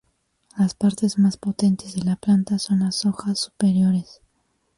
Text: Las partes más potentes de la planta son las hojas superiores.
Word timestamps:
Las 0.57 0.73
partes 0.73 1.19
más 1.19 1.37
potentes 1.37 1.93
de 1.93 2.01
la 2.03 2.15
planta 2.15 2.57
son 2.57 2.79
las 2.79 3.05
hojas 3.05 3.39
superiores. 3.39 4.21